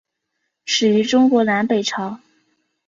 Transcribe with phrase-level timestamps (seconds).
[0.65, 2.19] 始于中国南北朝。